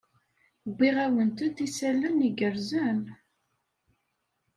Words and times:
Wwiɣ-awent-d 0.69 1.57
isalan 1.67 2.17
igerrzen. 2.27 3.01